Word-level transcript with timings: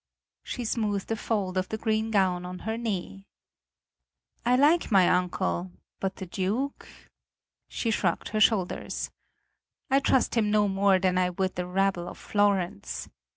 She 0.41 0.65
smoothed 0.65 1.11
a 1.11 1.15
fold 1.15 1.59
of 1.59 1.69
the 1.69 1.77
green 1.77 2.09
gown 2.09 2.43
on 2.43 2.57
her 2.65 2.75
knee. 2.75 3.27
"I 4.43 4.55
like 4.55 4.89
my 4.91 5.07
uncle, 5.07 5.71
but 5.99 6.15
the 6.15 6.25
Duke" 6.25 6.87
she 7.67 7.91
shrugged 7.91 8.29
her 8.29 8.41
shoulders. 8.41 9.11
"I 9.91 9.99
trust 9.99 10.33
him 10.33 10.49
no 10.49 10.67
more 10.67 10.97
than 10.97 11.19
I 11.19 11.29
would 11.29 11.53
the 11.53 11.67
rabble 11.67 12.07
of 12.09 12.17
Florence. 12.17 13.09